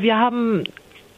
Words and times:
Wir 0.00 0.18
haben 0.18 0.64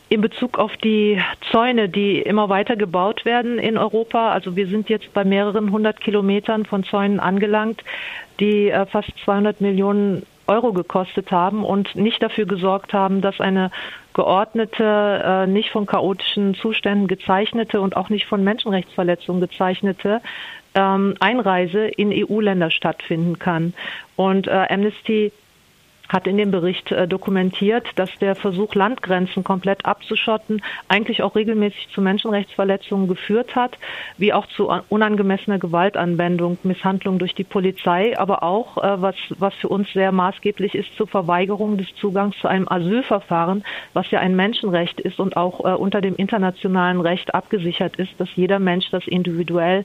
in 0.08 0.20
Bezug 0.20 0.58
auf 0.58 0.76
die 0.76 1.18
Zäune, 1.50 1.88
die 1.88 2.18
immer 2.18 2.48
weiter 2.48 2.76
gebaut 2.76 3.24
werden 3.24 3.58
in 3.58 3.78
Europa. 3.78 4.32
Also 4.32 4.56
wir 4.56 4.66
sind 4.66 4.90
jetzt 4.90 5.12
bei 5.14 5.24
mehreren 5.24 5.72
hundert 5.72 6.00
Kilometern 6.00 6.66
von 6.66 6.84
Zäunen 6.84 7.18
angelangt, 7.18 7.82
die 8.38 8.68
äh, 8.68 8.84
fast 8.86 9.10
200 9.24 9.60
Millionen 9.60 10.26
Euro 10.46 10.72
gekostet 10.72 11.30
haben 11.30 11.64
und 11.64 11.94
nicht 11.94 12.22
dafür 12.22 12.44
gesorgt 12.44 12.92
haben, 12.92 13.22
dass 13.22 13.40
eine 13.40 13.70
geordnete, 14.12 15.22
äh, 15.24 15.46
nicht 15.46 15.70
von 15.70 15.86
chaotischen 15.86 16.54
Zuständen 16.54 17.08
gezeichnete 17.08 17.80
und 17.80 17.96
auch 17.96 18.10
nicht 18.10 18.26
von 18.26 18.44
Menschenrechtsverletzungen 18.44 19.40
gezeichnete 19.40 20.20
ähm, 20.74 21.14
Einreise 21.20 21.86
in 21.86 22.12
EU-Länder 22.12 22.70
stattfinden 22.70 23.38
kann. 23.38 23.72
Und 24.16 24.46
äh, 24.46 24.66
Amnesty 24.68 25.32
hat 26.12 26.26
in 26.26 26.36
dem 26.36 26.50
Bericht 26.50 26.92
äh, 26.92 27.08
dokumentiert, 27.08 27.86
dass 27.96 28.10
der 28.20 28.34
Versuch, 28.36 28.74
Landgrenzen 28.74 29.44
komplett 29.44 29.84
abzuschotten, 29.84 30.62
eigentlich 30.88 31.22
auch 31.22 31.34
regelmäßig 31.34 31.88
zu 31.94 32.00
Menschenrechtsverletzungen 32.00 33.08
geführt 33.08 33.56
hat, 33.56 33.78
wie 34.18 34.32
auch 34.32 34.46
zu 34.46 34.70
unangemessener 34.88 35.58
Gewaltanwendung, 35.58 36.58
Misshandlung 36.62 37.18
durch 37.18 37.34
die 37.34 37.44
Polizei, 37.44 38.18
aber 38.18 38.42
auch, 38.42 38.76
äh, 38.78 39.00
was, 39.00 39.16
was 39.38 39.54
für 39.54 39.68
uns 39.68 39.92
sehr 39.92 40.12
maßgeblich 40.12 40.74
ist, 40.74 40.94
zur 40.96 41.06
Verweigerung 41.06 41.78
des 41.78 41.94
Zugangs 41.96 42.36
zu 42.38 42.48
einem 42.48 42.68
Asylverfahren, 42.68 43.64
was 43.92 44.10
ja 44.10 44.20
ein 44.20 44.36
Menschenrecht 44.36 45.00
ist 45.00 45.18
und 45.18 45.36
auch 45.36 45.60
äh, 45.60 45.74
unter 45.74 46.00
dem 46.00 46.16
internationalen 46.16 47.00
Recht 47.00 47.34
abgesichert 47.34 47.96
ist, 47.96 48.12
dass 48.18 48.28
jeder 48.36 48.58
Mensch 48.58 48.90
das 48.90 49.06
individuell 49.06 49.84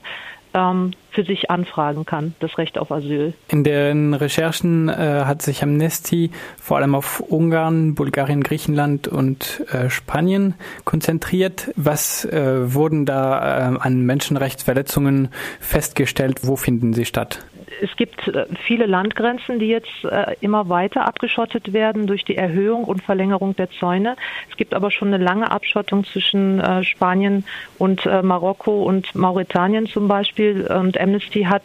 ähm, 0.58 0.92
für 1.10 1.24
sich 1.24 1.50
anfragen 1.50 2.04
kann, 2.04 2.34
das 2.40 2.58
Recht 2.58 2.78
auf 2.78 2.92
Asyl. 2.92 3.34
In 3.48 3.64
den 3.64 4.14
Recherchen 4.14 4.88
äh, 4.88 5.22
hat 5.24 5.42
sich 5.42 5.62
Amnesty 5.62 6.30
vor 6.60 6.76
allem 6.76 6.94
auf 6.94 7.20
Ungarn, 7.20 7.94
Bulgarien, 7.94 8.42
Griechenland 8.42 9.08
und 9.08 9.64
äh, 9.72 9.90
Spanien 9.90 10.54
konzentriert. 10.84 11.70
Was 11.76 12.24
äh, 12.24 12.72
wurden 12.74 13.06
da 13.06 13.72
äh, 13.72 13.78
an 13.78 14.02
Menschenrechtsverletzungen 14.02 15.28
festgestellt? 15.60 16.40
Wo 16.42 16.56
finden 16.56 16.92
sie 16.92 17.04
statt? 17.04 17.44
Es 17.80 17.94
gibt 17.96 18.28
äh, 18.28 18.46
viele 18.66 18.86
Landgrenzen, 18.86 19.58
die 19.58 19.68
jetzt 19.68 20.04
äh, 20.04 20.36
immer 20.40 20.68
weiter 20.68 21.06
abgeschottet 21.06 21.72
werden 21.72 22.06
durch 22.06 22.24
die 22.24 22.36
Erhöhung 22.36 22.84
und 22.84 23.02
Verlängerung 23.02 23.56
der 23.56 23.70
Zäune. 23.70 24.16
Es 24.50 24.56
gibt 24.56 24.74
aber 24.74 24.90
schon 24.90 25.08
eine 25.12 25.22
lange 25.22 25.50
Abschottung 25.50 26.04
zwischen 26.04 26.60
äh, 26.60 26.84
Spanien 26.84 27.44
und 27.78 28.06
Marokko 28.22 28.82
und 28.82 29.14
Mauretanien 29.14 29.86
zum 29.86 30.08
Beispiel. 30.08 30.66
Und 30.66 30.98
Amnesty 31.00 31.42
hat 31.44 31.62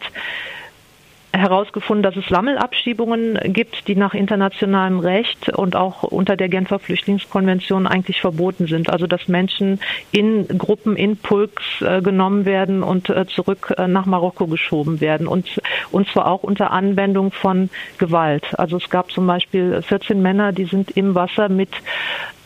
herausgefunden, 1.38 2.02
dass 2.02 2.16
es 2.16 2.28
Sammelabschiebungen 2.28 3.38
gibt, 3.52 3.88
die 3.88 3.96
nach 3.96 4.14
internationalem 4.14 5.00
Recht 5.00 5.48
und 5.48 5.76
auch 5.76 6.02
unter 6.04 6.36
der 6.36 6.48
Genfer 6.48 6.78
Flüchtlingskonvention 6.78 7.86
eigentlich 7.86 8.20
verboten 8.20 8.66
sind. 8.66 8.90
Also 8.90 9.06
dass 9.06 9.28
Menschen 9.28 9.80
in 10.12 10.46
Gruppen, 10.58 10.96
in 10.96 11.16
Pulks 11.16 11.64
äh, 11.80 12.00
genommen 12.02 12.44
werden 12.44 12.82
und 12.82 13.10
äh, 13.10 13.26
zurück 13.26 13.74
äh, 13.76 13.88
nach 13.88 14.06
Marokko 14.06 14.46
geschoben 14.46 15.00
werden. 15.00 15.26
Und, 15.26 15.60
und 15.90 16.08
zwar 16.08 16.26
auch 16.28 16.42
unter 16.42 16.70
Anwendung 16.70 17.32
von 17.32 17.70
Gewalt. 17.98 18.58
Also 18.58 18.76
es 18.76 18.88
gab 18.88 19.10
zum 19.10 19.26
Beispiel 19.26 19.82
14 19.82 20.22
Männer, 20.22 20.52
die 20.52 20.66
sind 20.66 20.92
im 20.92 21.14
Wasser 21.14 21.48
mit 21.48 21.70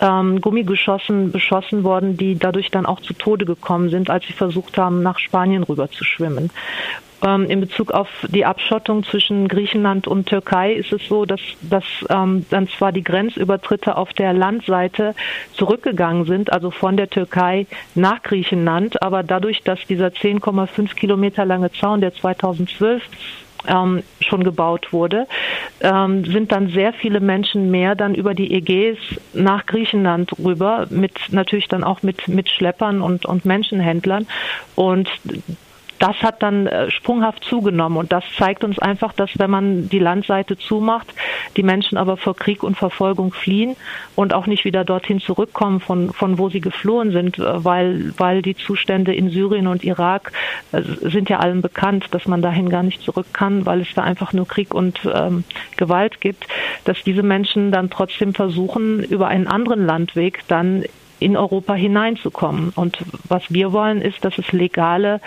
ähm, 0.00 0.40
Gummigeschossen 0.40 1.32
beschossen 1.32 1.84
worden, 1.84 2.16
die 2.16 2.38
dadurch 2.38 2.70
dann 2.70 2.86
auch 2.86 3.00
zu 3.00 3.12
Tode 3.12 3.44
gekommen 3.44 3.90
sind, 3.90 4.10
als 4.10 4.26
sie 4.26 4.32
versucht 4.32 4.78
haben, 4.78 5.02
nach 5.02 5.18
Spanien 5.18 5.62
rüber 5.62 5.90
zu 5.90 6.04
schwimmen. 6.04 6.50
Ähm, 7.24 7.50
in 7.50 7.60
Bezug 7.60 7.90
auf 7.90 8.08
die 8.28 8.44
Abschottung 8.44 9.02
zwischen 9.02 9.48
Griechenland 9.48 10.06
und 10.06 10.28
Türkei 10.28 10.72
ist 10.74 10.92
es 10.92 11.06
so, 11.08 11.24
dass, 11.24 11.40
dass 11.62 11.84
ähm, 12.10 12.46
dann 12.50 12.68
zwar 12.68 12.92
die 12.92 13.02
Grenzübertritte 13.02 13.96
auf 13.96 14.12
der 14.12 14.32
Landseite 14.32 15.14
zurückgegangen 15.54 16.26
sind, 16.26 16.52
also 16.52 16.70
von 16.70 16.96
der 16.96 17.10
Türkei 17.10 17.66
nach 17.96 18.22
Griechenland, 18.22 19.02
aber 19.02 19.24
dadurch, 19.24 19.62
dass 19.62 19.84
dieser 19.86 20.08
10,5 20.08 20.94
Kilometer 20.94 21.44
lange 21.44 21.72
Zaun, 21.72 22.00
der 22.00 22.14
2012 22.14 23.02
ähm, 23.66 24.04
schon 24.20 24.44
gebaut 24.44 24.92
wurde, 24.92 25.26
ähm, 25.80 26.24
sind 26.24 26.52
dann 26.52 26.68
sehr 26.68 26.92
viele 26.92 27.18
Menschen 27.18 27.70
mehr 27.72 27.96
dann 27.96 28.14
über 28.14 28.34
die 28.34 28.54
Ägäis 28.54 28.98
nach 29.34 29.66
Griechenland 29.66 30.32
rüber, 30.38 30.86
mit 30.90 31.14
natürlich 31.30 31.66
dann 31.66 31.82
auch 31.82 32.02
mit, 32.02 32.28
mit 32.28 32.48
Schleppern 32.48 33.02
und, 33.02 33.26
und 33.26 33.44
Menschenhändlern. 33.44 34.26
Und 34.76 35.10
das 35.98 36.16
hat 36.22 36.42
dann 36.42 36.66
äh, 36.66 36.90
sprunghaft 36.90 37.44
zugenommen 37.44 37.96
und 37.96 38.12
das 38.12 38.24
zeigt 38.36 38.64
uns 38.64 38.78
einfach, 38.78 39.12
dass 39.12 39.30
wenn 39.38 39.50
man 39.50 39.88
die 39.88 39.98
Landseite 39.98 40.56
zumacht, 40.56 41.12
die 41.56 41.62
Menschen 41.62 41.98
aber 41.98 42.16
vor 42.16 42.36
Krieg 42.36 42.62
und 42.62 42.76
Verfolgung 42.76 43.32
fliehen 43.32 43.76
und 44.14 44.32
auch 44.32 44.46
nicht 44.46 44.64
wieder 44.64 44.84
dorthin 44.84 45.20
zurückkommen, 45.20 45.80
von, 45.80 46.12
von 46.12 46.38
wo 46.38 46.48
sie 46.48 46.60
geflohen 46.60 47.12
sind, 47.12 47.38
äh, 47.38 47.64
weil, 47.64 48.12
weil 48.16 48.42
die 48.42 48.56
Zustände 48.56 49.14
in 49.14 49.30
Syrien 49.30 49.66
und 49.66 49.84
Irak 49.84 50.32
äh, 50.72 50.82
sind 50.82 51.28
ja 51.28 51.40
allen 51.40 51.62
bekannt, 51.62 52.06
dass 52.12 52.26
man 52.26 52.42
dahin 52.42 52.68
gar 52.68 52.82
nicht 52.82 53.02
zurück 53.02 53.26
kann, 53.32 53.66
weil 53.66 53.80
es 53.80 53.92
da 53.94 54.02
einfach 54.02 54.32
nur 54.32 54.46
Krieg 54.46 54.74
und 54.74 55.00
ähm, 55.12 55.44
Gewalt 55.76 56.20
gibt, 56.20 56.46
dass 56.84 57.02
diese 57.02 57.22
Menschen 57.22 57.72
dann 57.72 57.90
trotzdem 57.90 58.34
versuchen, 58.34 59.02
über 59.02 59.28
einen 59.28 59.46
anderen 59.46 59.84
Landweg 59.84 60.42
dann 60.48 60.84
in 61.20 61.36
Europa 61.36 61.74
hineinzukommen. 61.74 62.70
Und 62.74 62.98
was 63.28 63.42
wir 63.52 63.72
wollen, 63.72 64.00
ist, 64.00 64.24
dass 64.24 64.38
es 64.38 64.52
legale 64.52 65.20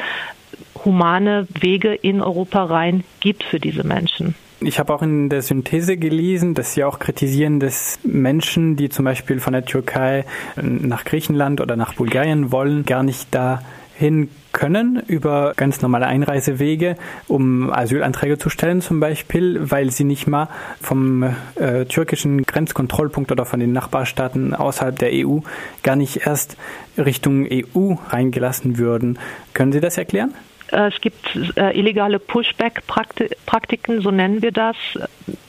humane 0.85 1.47
Wege 1.59 1.93
in 1.93 2.21
Europa 2.21 2.63
rein 2.63 3.03
gibt 3.19 3.43
für 3.43 3.59
diese 3.59 3.85
Menschen. 3.85 4.35
Ich 4.63 4.77
habe 4.77 4.93
auch 4.93 5.01
in 5.01 5.29
der 5.29 5.41
Synthese 5.41 5.97
gelesen, 5.97 6.53
dass 6.53 6.75
Sie 6.75 6.83
auch 6.83 6.99
kritisieren, 6.99 7.59
dass 7.59 7.99
Menschen, 8.03 8.75
die 8.75 8.89
zum 8.89 9.05
Beispiel 9.05 9.39
von 9.39 9.53
der 9.53 9.65
Türkei 9.65 10.23
nach 10.55 11.03
Griechenland 11.03 11.61
oder 11.61 11.75
nach 11.75 11.95
Bulgarien 11.95 12.51
wollen, 12.51 12.85
gar 12.85 13.01
nicht 13.01 13.33
dahin 13.33 14.29
können 14.51 15.01
über 15.07 15.53
ganz 15.55 15.81
normale 15.81 16.05
Einreisewege, 16.05 16.95
um 17.27 17.73
Asylanträge 17.73 18.37
zu 18.37 18.49
stellen 18.49 18.81
zum 18.81 18.99
Beispiel, 18.99 19.71
weil 19.71 19.89
sie 19.89 20.03
nicht 20.03 20.27
mal 20.27 20.47
vom 20.79 21.23
äh, 21.55 21.85
türkischen 21.85 22.43
Grenzkontrollpunkt 22.43 23.31
oder 23.31 23.45
von 23.45 23.59
den 23.59 23.71
Nachbarstaaten 23.71 24.53
außerhalb 24.53 24.99
der 24.99 25.09
EU 25.25 25.39
gar 25.81 25.95
nicht 25.95 26.27
erst 26.27 26.55
Richtung 26.99 27.47
EU 27.51 27.95
reingelassen 28.09 28.77
würden. 28.77 29.17
Können 29.55 29.71
Sie 29.71 29.79
das 29.79 29.97
erklären? 29.97 30.35
Äh, 30.71 30.87
es 30.87 31.01
gibt 31.01 31.35
äh, 31.57 31.77
illegale 31.77 32.19
Pushback-Praktiken, 32.19 34.01
so 34.01 34.11
nennen 34.11 34.41
wir 34.41 34.51
das. 34.51 34.75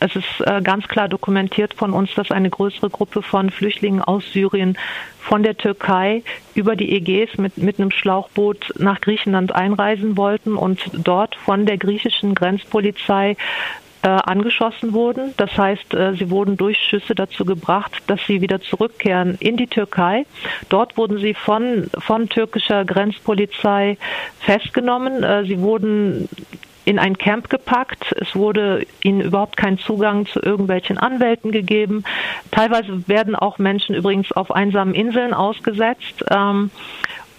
Es 0.01 0.17
ist 0.17 0.41
äh, 0.41 0.61
ganz 0.63 0.89
klar 0.89 1.09
dokumentiert 1.09 1.75
von 1.75 1.93
uns, 1.93 2.15
dass 2.15 2.31
eine 2.31 2.51
größere 2.51 2.91
Gruppe 2.91 3.23
von 3.23 3.51
Flüchtlingen 3.51 4.03
aus 4.03 4.25
Syrien 4.33 4.77
von 5.21 5.43
der 5.43 5.57
Türkei 5.57 6.23
über 6.55 6.75
die 6.75 6.93
Ägäis 6.97 7.39
mit, 7.39 7.57
mit 7.57 7.79
einem 7.79 7.93
Schlauchboot 7.93 8.75
nach 8.79 9.01
Griechenland 9.01 9.55
einreisen 9.55 10.17
wollten 10.17 10.57
und 10.57 10.81
dort 10.93 11.37
von 11.37 11.65
der 11.65 11.79
griechischen 11.79 12.35
Grenzpolizei 12.35 13.37
äh, 14.03 14.09
angeschossen 14.09 14.93
wurden. 14.93 15.35
Das 15.37 15.57
heißt, 15.57 15.95
äh, 15.95 16.15
sie 16.15 16.31
wurden 16.31 16.57
durch 16.57 16.79
Schüsse 16.79 17.15
dazu 17.15 17.45
gebracht, 17.45 17.93
dass 18.09 18.21
sie 18.27 18.41
wieder 18.41 18.61
zurückkehren 18.61 19.37
in 19.41 19.57
die 19.57 19.69
Türkei. 19.69 20.27
Dort 20.69 20.97
wurden 20.97 21.19
sie 21.19 21.35
von, 21.35 21.89
von 21.99 22.29
türkischer 22.29 22.85
Grenzpolizei 22.85 23.97
festgenommen. 24.41 25.23
Äh, 25.23 25.45
sie 25.45 25.61
wurden 25.61 26.29
in 26.85 26.99
ein 26.99 27.17
Camp 27.17 27.49
gepackt. 27.49 28.13
Es 28.21 28.35
wurde 28.35 28.87
ihnen 29.03 29.21
überhaupt 29.21 29.57
kein 29.57 29.79
Zugang 29.79 30.27
zu 30.27 30.41
irgendwelchen 30.41 30.99
Anwälten 30.99 31.53
gegeben. 31.53 32.05
Teilweise 32.51 33.07
werden 33.07 33.37
auch 33.37 33.59
Menschen 33.59 33.95
übrigens 33.95 34.33
auf 34.33 34.51
einsamen 34.51 34.95
Inseln 34.95 35.33
ausgesetzt. 35.33 36.25
Ähm, 36.31 36.71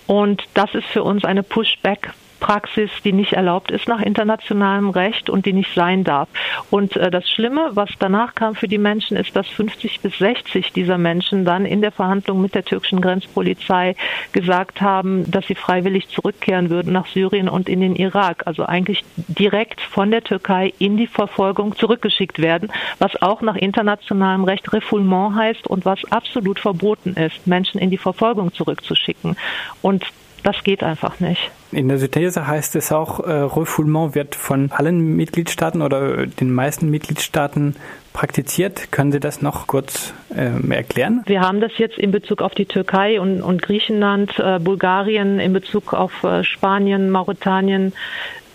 und 0.07 0.43
das 0.53 0.73
ist 0.75 0.85
für 0.87 1.03
uns 1.03 1.25
eine 1.25 1.43
Pushback 1.43 2.13
Praxis, 2.43 2.91
die 3.05 3.13
nicht 3.13 3.31
erlaubt 3.31 3.71
ist 3.71 3.87
nach 3.87 4.01
internationalem 4.01 4.89
Recht 4.89 5.29
und 5.29 5.45
die 5.45 5.53
nicht 5.53 5.73
sein 5.73 6.03
darf. 6.03 6.27
Und 6.69 6.97
äh, 6.97 7.09
das 7.09 7.29
Schlimme, 7.29 7.69
was 7.71 7.89
danach 7.99 8.35
kam 8.35 8.53
für 8.55 8.67
die 8.67 8.77
Menschen, 8.77 9.15
ist, 9.15 9.33
dass 9.33 9.47
50 9.47 10.01
bis 10.01 10.17
60 10.17 10.73
dieser 10.73 10.97
Menschen 10.97 11.45
dann 11.45 11.65
in 11.65 11.79
der 11.79 11.93
Verhandlung 11.93 12.41
mit 12.41 12.53
der 12.53 12.65
türkischen 12.65 12.99
Grenzpolizei 12.99 13.95
gesagt 14.33 14.81
haben, 14.81 15.31
dass 15.31 15.47
sie 15.47 15.55
freiwillig 15.55 16.09
zurückkehren 16.09 16.69
würden 16.69 16.91
nach 16.91 17.07
Syrien 17.07 17.47
und 17.47 17.69
in 17.69 17.79
den 17.79 17.95
Irak. 17.95 18.45
Also 18.45 18.65
eigentlich 18.65 19.05
direkt 19.15 19.79
von 19.79 20.11
der 20.11 20.25
Türkei 20.25 20.73
in 20.79 20.97
die 20.97 21.07
Verfolgung 21.07 21.77
zurückgeschickt 21.77 22.39
werden, 22.39 22.73
was 22.99 23.21
auch 23.21 23.41
nach 23.41 23.55
internationalem 23.55 24.43
Recht 24.43 24.73
Refoulement 24.73 25.33
heißt 25.35 25.65
und 25.65 25.85
was 25.85 25.99
absolut 26.11 26.59
verboten 26.59 27.13
ist, 27.13 27.47
Menschen 27.47 27.79
in 27.79 27.89
die 27.89 27.97
Verfolgung 27.97 28.53
zurückzuschicken. 28.53 29.37
Und 29.81 30.03
das 30.43 30.63
geht 30.63 30.83
einfach 30.83 31.19
nicht. 31.19 31.51
In 31.71 31.87
der 31.87 31.97
Synthese 31.97 32.45
heißt 32.45 32.75
es 32.75 32.91
auch, 32.91 33.19
äh, 33.21 33.31
Refoulement 33.31 34.13
wird 34.13 34.35
von 34.35 34.71
allen 34.71 35.15
Mitgliedstaaten 35.15 35.81
oder 35.81 36.27
den 36.27 36.53
meisten 36.53 36.89
Mitgliedstaaten 36.89 37.75
praktiziert. 38.11 38.91
Können 38.91 39.11
Sie 39.11 39.19
das 39.19 39.41
noch 39.41 39.67
kurz 39.67 40.13
äh, 40.35 40.51
erklären? 40.73 41.23
Wir 41.25 41.41
haben 41.41 41.61
das 41.61 41.71
jetzt 41.77 41.97
in 41.97 42.11
Bezug 42.11 42.41
auf 42.41 42.53
die 42.53 42.65
Türkei 42.65 43.19
und, 43.19 43.41
und 43.41 43.61
Griechenland, 43.61 44.37
äh, 44.37 44.59
Bulgarien, 44.59 45.39
in 45.39 45.53
Bezug 45.53 45.93
auf 45.93 46.23
äh, 46.23 46.43
Spanien, 46.43 47.09
Mauretanien 47.09 47.93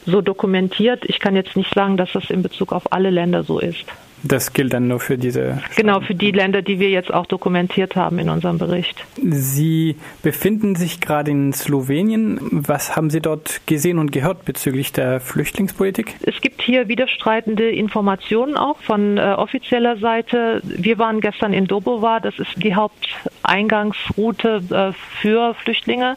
so 0.06 0.20
dokumentiert. 0.20 1.05
Ich 1.06 1.19
kann 1.19 1.34
jetzt 1.37 1.56
nicht 1.56 1.75
sagen, 1.75 1.96
dass 1.96 2.12
das 2.12 2.31
in 2.31 2.43
Bezug 2.43 2.73
auf 2.73 2.93
alle 2.93 3.11
Länder 3.11 3.43
so 3.43 3.58
ist. 3.58 3.84
Das 4.23 4.53
gilt 4.53 4.73
dann 4.73 4.88
nur 4.88 5.00
für 5.00 5.17
diese. 5.17 5.59
Staaten. 5.59 5.75
Genau, 5.76 6.00
für 6.00 6.15
die 6.15 6.31
Länder, 6.31 6.62
die 6.62 6.79
wir 6.79 6.91
jetzt 6.91 7.12
auch 7.12 7.26
dokumentiert 7.26 7.97
haben 7.97 8.19
in 8.19 8.29
unserem 8.29 8.59
Bericht. 8.59 9.05
Sie 9.23 9.97
befinden 10.23 10.75
sich 10.75 11.00
gerade 11.00 11.31
in 11.31 11.53
Slowenien. 11.53 12.38
Was 12.50 12.97
haben 12.97 13.11
Sie 13.11 13.20
dort 13.20 13.61
gesehen 13.67 13.99
und 13.99 14.12
gehört 14.12 14.44
bezüglich 14.44 14.93
der 14.93 15.20
Flüchtlingspolitik? 15.20 16.17
Es 16.23 16.41
gibt 16.41 16.62
hier 16.62 16.88
widerstreitende 16.88 17.70
Informationen 17.70 18.56
auch 18.56 18.79
von 18.81 19.19
äh, 19.19 19.20
offizieller 19.20 19.99
Seite. 19.99 20.61
Wir 20.65 20.99
waren 20.99 21.20
gestern 21.20 21.53
in 21.53 21.67
Dobova, 21.67 22.20
das 22.20 22.38
ist 22.38 22.62
die 22.62 22.75
Haupteingangsroute 22.75 24.62
äh, 24.70 24.93
für 25.20 25.55
Flüchtlinge, 25.55 26.17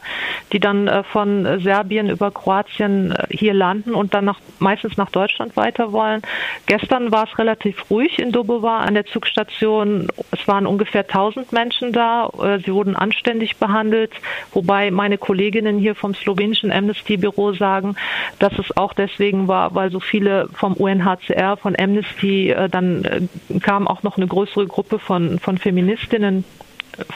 die 0.52 0.60
dann 0.60 0.88
äh, 0.88 1.04
von 1.04 1.62
Serbien 1.62 2.10
über 2.10 2.32
Kroatien 2.32 3.12
äh, 3.12 3.28
hier 3.30 3.54
landen 3.54 3.94
und 3.94 4.14
dann 4.14 4.26
nach, 4.26 4.40
meistens 4.60 4.98
nach 4.98 5.12
Deutschland 5.12 5.56
weiter 5.56 5.92
wollen. 5.92 6.22
Gestern 6.66 7.12
war 7.12 7.26
es 7.26 7.38
relativ 7.38 7.91
ruhig 7.92 8.18
in 8.20 8.32
Dobova 8.32 8.80
an 8.80 8.96
der 8.96 9.06
Zugstation. 9.06 10.08
Es 10.32 10.48
waren 10.48 10.66
ungefähr 10.66 11.02
1000 11.02 11.52
Menschen 11.52 11.92
da. 11.92 12.30
Äh, 12.42 12.60
sie 12.60 12.74
wurden 12.74 12.96
anständig 12.96 13.58
behandelt, 13.58 14.14
wobei 14.54 14.90
meine 14.90 15.18
Kolleginnen 15.18 15.78
hier 15.78 15.94
vom 15.94 16.16
slowenischen 16.16 16.72
Amnesty-Büro 16.72 17.54
sagen, 17.54 17.96
dass 18.40 18.58
es 18.58 18.76
auch 18.78 18.94
deswegen 18.94 19.48
war, 19.48 19.76
weil 19.76 19.92
so 19.92 20.00
viele 20.00 20.48
vom 20.54 20.74
UNHCR, 20.74 21.58
von 21.58 21.76
Amnesty, 21.78 22.50
äh, 22.50 22.70
dann 22.70 23.04
äh, 23.04 23.60
kam 23.60 23.88
auch 23.88 24.04
noch 24.04 24.18
eine 24.18 24.28
größere 24.28 24.66
Gruppe 24.68 24.98
von, 24.98 25.38
von 25.38 25.58
Feministinnen 25.58 26.46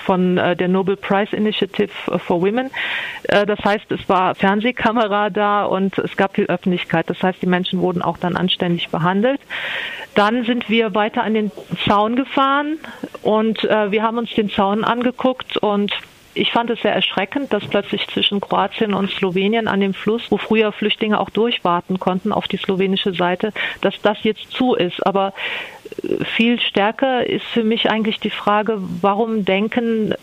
von 0.05 0.37
der 0.37 0.67
Nobel 0.69 0.95
Prize 0.95 1.35
Initiative 1.35 1.91
for 2.19 2.41
Women. 2.41 2.71
Das 3.23 3.59
heißt, 3.59 3.91
es 3.91 4.07
war 4.07 4.33
Fernsehkamera 4.33 5.29
da 5.29 5.65
und 5.65 5.97
es 5.97 6.15
gab 6.15 6.35
viel 6.35 6.45
Öffentlichkeit. 6.45 7.09
Das 7.09 7.21
heißt, 7.21 7.41
die 7.41 7.45
Menschen 7.45 7.81
wurden 7.81 8.01
auch 8.01 8.17
dann 8.17 8.37
anständig 8.37 8.87
behandelt. 8.89 9.41
Dann 10.15 10.45
sind 10.45 10.69
wir 10.69 10.95
weiter 10.95 11.23
an 11.23 11.33
den 11.33 11.51
Zaun 11.85 12.15
gefahren 12.15 12.79
und 13.21 13.63
äh, 13.65 13.91
wir 13.91 14.01
haben 14.01 14.17
uns 14.17 14.33
den 14.33 14.49
Zaun 14.49 14.83
angeguckt 14.83 15.57
und 15.57 15.91
ich 16.33 16.51
fand 16.51 16.69
es 16.69 16.81
sehr 16.81 16.93
erschreckend, 16.93 17.53
dass 17.53 17.65
plötzlich 17.65 18.07
zwischen 18.07 18.41
Kroatien 18.41 18.93
und 18.93 19.09
Slowenien 19.09 19.67
an 19.67 19.79
dem 19.79 19.93
Fluss, 19.93 20.29
wo 20.29 20.37
früher 20.37 20.71
Flüchtlinge 20.73 21.19
auch 21.19 21.29
durchwarten 21.29 21.99
konnten 21.99 22.31
auf 22.31 22.47
die 22.47 22.57
slowenische 22.57 23.13
Seite, 23.13 23.53
dass 23.81 24.01
das 24.01 24.17
jetzt 24.23 24.51
zu 24.51 24.73
ist. 24.73 25.05
Aber 25.05 25.33
äh, 26.03 26.23
viel 26.23 26.59
stärker 26.59 27.25
ist 27.25 27.45
für 27.45 27.63
mich 27.63 27.89
eigentlich 27.89 28.19
die 28.19 28.29
Frage, 28.29 28.77
warum 29.01 29.45
denken 29.45 30.13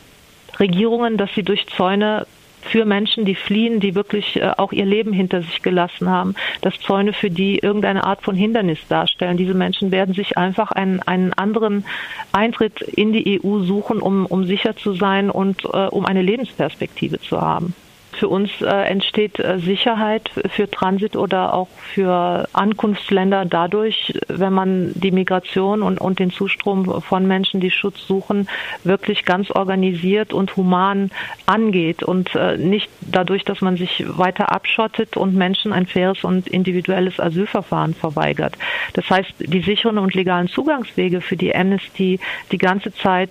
Regierungen, 0.58 1.16
dass 1.16 1.34
sie 1.34 1.42
durch 1.42 1.66
Zäune 1.68 2.26
für 2.62 2.84
Menschen, 2.84 3.24
die 3.24 3.34
fliehen, 3.34 3.80
die 3.80 3.94
wirklich 3.94 4.36
äh, 4.36 4.52
auch 4.56 4.72
ihr 4.72 4.86
Leben 4.86 5.12
hinter 5.12 5.42
sich 5.42 5.62
gelassen 5.62 6.08
haben, 6.08 6.34
dass 6.60 6.78
Zäune 6.80 7.12
für 7.12 7.30
die 7.30 7.58
irgendeine 7.58 8.04
Art 8.04 8.22
von 8.22 8.34
Hindernis 8.34 8.78
darstellen. 8.88 9.36
Diese 9.36 9.54
Menschen 9.54 9.90
werden 9.90 10.14
sich 10.14 10.38
einfach 10.38 10.70
einen, 10.70 11.00
einen 11.02 11.32
anderen 11.32 11.84
Eintritt 12.32 12.80
in 12.80 13.12
die 13.12 13.40
EU 13.42 13.60
suchen, 13.60 14.00
um, 14.00 14.26
um 14.26 14.44
sicher 14.44 14.76
zu 14.76 14.94
sein 14.94 15.30
und 15.30 15.64
äh, 15.64 15.86
um 15.88 16.06
eine 16.06 16.22
Lebensperspektive 16.22 17.20
zu 17.20 17.40
haben. 17.40 17.74
Für 18.22 18.28
uns 18.28 18.52
äh, 18.60 18.66
entsteht 18.66 19.40
äh, 19.40 19.58
Sicherheit 19.58 20.30
für 20.50 20.70
Transit 20.70 21.16
oder 21.16 21.54
auch 21.54 21.66
für 21.92 22.48
Ankunftsländer 22.52 23.46
dadurch, 23.46 24.16
wenn 24.28 24.52
man 24.52 24.92
die 24.94 25.10
Migration 25.10 25.82
und, 25.82 26.00
und 26.00 26.20
den 26.20 26.30
Zustrom 26.30 27.02
von 27.02 27.26
Menschen, 27.26 27.58
die 27.58 27.72
Schutz 27.72 28.06
suchen, 28.06 28.48
wirklich 28.84 29.24
ganz 29.24 29.50
organisiert 29.50 30.32
und 30.32 30.56
human 30.56 31.10
angeht 31.46 32.04
und 32.04 32.36
äh, 32.36 32.56
nicht 32.56 32.88
dadurch, 33.00 33.44
dass 33.44 33.60
man 33.60 33.76
sich 33.76 34.04
weiter 34.06 34.52
abschottet 34.52 35.16
und 35.16 35.34
Menschen 35.34 35.72
ein 35.72 35.88
faires 35.88 36.22
und 36.22 36.46
individuelles 36.46 37.18
Asylverfahren 37.18 37.92
verweigert. 37.92 38.56
Das 38.92 39.10
heißt, 39.10 39.32
die 39.40 39.62
sicheren 39.62 39.98
und 39.98 40.14
legalen 40.14 40.46
Zugangswege 40.46 41.22
für 41.22 41.36
die 41.36 41.52
Amnesty 41.52 42.20
die 42.52 42.58
ganze 42.58 42.94
Zeit 42.94 43.30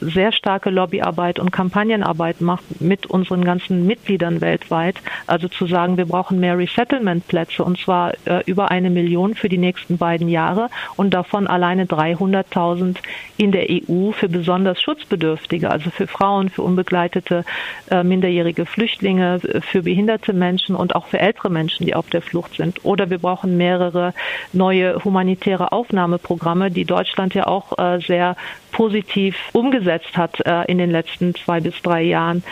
sehr 0.00 0.32
starke 0.32 0.70
Lobbyarbeit 0.70 1.38
und 1.38 1.52
Kampagnenarbeit 1.52 2.40
macht 2.40 2.80
mit 2.80 3.06
unseren 3.06 3.44
ganzen 3.44 3.86
Mitgliedern 3.86 4.31
Mitgliedern 4.32 4.40
weltweit. 4.40 4.96
Also 5.26 5.48
zu 5.48 5.66
sagen, 5.66 5.96
wir 5.96 6.06
brauchen 6.06 6.40
mehr 6.40 6.58
Resettlement-Plätze 6.58 7.64
und 7.64 7.78
zwar 7.78 8.12
äh, 8.26 8.42
über 8.46 8.70
eine 8.70 8.90
Million 8.90 9.34
für 9.34 9.48
die 9.48 9.58
nächsten 9.58 9.98
beiden 9.98 10.28
Jahre 10.28 10.68
und 10.96 11.12
davon 11.14 11.46
alleine 11.46 11.84
300.000 11.84 12.96
in 13.36 13.52
der 13.52 13.66
EU 13.70 14.12
für 14.12 14.28
besonders 14.28 14.80
Schutzbedürftige, 14.80 15.70
also 15.70 15.90
für 15.90 16.06
Frauen, 16.06 16.48
für 16.48 16.62
unbegleitete 16.62 17.44
äh, 17.90 18.02
minderjährige 18.02 18.66
Flüchtlinge, 18.66 19.40
für 19.60 19.82
behinderte 19.82 20.32
Menschen 20.32 20.76
und 20.76 20.94
auch 20.94 21.06
für 21.06 21.18
ältere 21.18 21.50
Menschen, 21.50 21.86
die 21.86 21.94
auf 21.94 22.08
der 22.10 22.22
Flucht 22.22 22.56
sind. 22.56 22.84
Oder 22.84 23.10
wir 23.10 23.18
brauchen 23.18 23.56
mehrere 23.56 24.14
neue 24.52 25.04
humanitäre 25.04 25.72
Aufnahmeprogramme, 25.72 26.70
die 26.70 26.84
Deutschland 26.84 27.34
ja 27.34 27.46
auch 27.46 27.78
äh, 27.78 28.00
sehr 28.00 28.36
positiv 28.72 29.36
umgesetzt 29.52 30.16
hat 30.16 30.40
äh, 30.46 30.64
in 30.64 30.78
den 30.78 30.90
letzten 30.90 31.34
zwei 31.34 31.60
bis 31.60 31.80
drei 31.82 32.02
Jahren. 32.02 32.42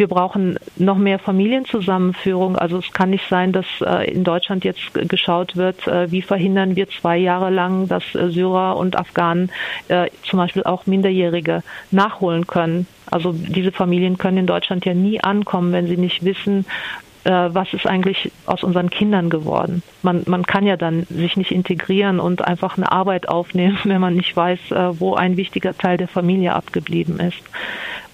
Wir 0.00 0.08
brauchen 0.08 0.58
noch 0.76 0.96
mehr 0.96 1.18
Familienzusammenführung. 1.18 2.56
Also 2.56 2.78
es 2.78 2.90
kann 2.90 3.10
nicht 3.10 3.28
sein, 3.28 3.52
dass 3.52 3.66
äh, 3.82 4.10
in 4.10 4.24
Deutschland 4.24 4.64
jetzt 4.64 4.94
geschaut 4.94 5.56
wird, 5.56 5.86
äh, 5.86 6.10
wie 6.10 6.22
verhindern 6.22 6.74
wir 6.74 6.88
zwei 6.88 7.18
Jahre 7.18 7.50
lang, 7.50 7.86
dass 7.86 8.14
äh, 8.14 8.30
Syrer 8.30 8.78
und 8.78 8.96
Afghanen 8.96 9.50
zum 10.22 10.38
Beispiel 10.38 10.62
auch 10.62 10.86
Minderjährige 10.86 11.62
nachholen 11.90 12.46
können. 12.46 12.86
Also 13.10 13.32
diese 13.32 13.72
Familien 13.72 14.16
können 14.16 14.38
in 14.38 14.46
Deutschland 14.46 14.86
ja 14.86 14.94
nie 14.94 15.20
ankommen, 15.20 15.72
wenn 15.72 15.86
sie 15.86 15.98
nicht 15.98 16.24
wissen, 16.24 16.64
was 17.24 17.74
ist 17.74 17.86
eigentlich 17.86 18.30
aus 18.46 18.62
unseren 18.62 18.88
Kindern 18.88 19.28
geworden. 19.28 19.82
Man, 20.02 20.22
man 20.26 20.46
kann 20.46 20.64
ja 20.64 20.76
dann 20.76 21.06
sich 21.10 21.36
nicht 21.36 21.50
integrieren 21.50 22.20
und 22.20 22.42
einfach 22.42 22.78
eine 22.78 22.90
Arbeit 22.90 23.28
aufnehmen, 23.28 23.78
wenn 23.84 24.00
man 24.00 24.14
nicht 24.14 24.34
weiß, 24.34 24.60
wo 24.92 25.14
ein 25.14 25.36
wichtiger 25.36 25.76
Teil 25.76 25.98
der 25.98 26.08
Familie 26.08 26.54
abgeblieben 26.54 27.20
ist. 27.20 27.42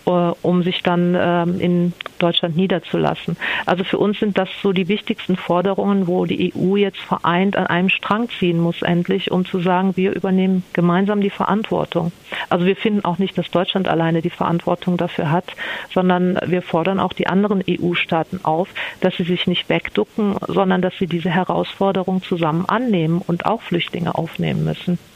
Äh, 0.06 0.32
um 0.42 0.62
sich 0.62 0.84
dann 0.84 1.16
ähm, 1.18 1.60
in 1.60 1.92
Deutschland 2.20 2.56
niederzulassen. 2.56 3.36
Also 3.66 3.82
für 3.82 3.98
uns 3.98 4.20
sind 4.20 4.38
das 4.38 4.48
so 4.62 4.72
die 4.72 4.86
wichtigsten 4.86 5.34
Forderungen, 5.36 6.06
wo 6.06 6.24
die 6.26 6.52
EU 6.54 6.76
jetzt 6.76 7.00
vereint 7.00 7.56
an 7.56 7.66
einem 7.66 7.88
Strang 7.88 8.28
ziehen 8.38 8.60
muss 8.60 8.82
endlich, 8.82 9.32
um 9.32 9.44
zu 9.44 9.58
sagen, 9.58 9.96
wir 9.96 10.14
übernehmen 10.14 10.62
gemeinsam 10.72 11.20
die 11.20 11.30
Verantwortung. 11.30 12.12
Also 12.48 12.66
wir 12.66 12.76
finden 12.76 13.04
auch 13.04 13.18
nicht, 13.18 13.36
dass 13.36 13.50
Deutschland 13.50 13.88
alleine 13.88 14.22
die 14.22 14.30
Verantwortung 14.30 14.96
dafür 14.96 15.32
hat, 15.32 15.46
sondern 15.92 16.38
wir 16.46 16.62
fordern 16.62 17.00
auch 17.00 17.12
die 17.12 17.26
anderen 17.26 17.64
EU-Staaten 17.68 18.44
auf, 18.44 18.68
dass 19.00 19.16
sie 19.16 19.24
sich 19.24 19.48
nicht 19.48 19.68
wegducken, 19.68 20.36
sondern 20.46 20.82
dass 20.82 20.96
sie 20.98 21.08
diese 21.08 21.30
Herausforderung 21.30 22.22
zusammen 22.22 22.64
annehmen 22.66 23.20
und 23.26 23.44
auch 23.44 23.60
Flüchtlinge 23.60 24.14
aufnehmen 24.14 24.64
müssen. 24.64 25.00